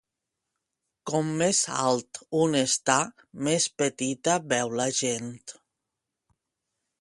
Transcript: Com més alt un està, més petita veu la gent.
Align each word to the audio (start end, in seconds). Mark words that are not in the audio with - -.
Com 1.09 1.27
més 1.41 1.59
alt 1.89 2.19
un 2.45 2.57
està, 2.61 2.95
més 3.49 3.67
petita 3.83 4.39
veu 4.55 4.73
la 4.81 4.89
gent. 5.03 5.31